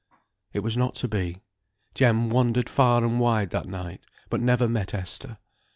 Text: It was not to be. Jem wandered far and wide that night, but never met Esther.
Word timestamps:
It 0.51 0.61
was 0.61 0.75
not 0.75 0.95
to 0.95 1.07
be. 1.07 1.43
Jem 1.93 2.31
wandered 2.31 2.67
far 2.69 3.05
and 3.05 3.19
wide 3.19 3.51
that 3.51 3.67
night, 3.67 4.03
but 4.31 4.41
never 4.41 4.67
met 4.67 4.95
Esther. 4.95 5.37